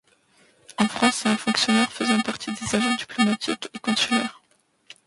En 0.79 0.87
France, 0.87 1.13
c’est 1.17 1.29
un 1.29 1.37
fonctionnaire 1.37 1.91
faisant 1.93 2.19
partie 2.21 2.51
des 2.51 2.75
agents 2.75 2.95
diplomatiques 2.95 3.69
et 3.71 3.77
consulaires. 3.77 4.41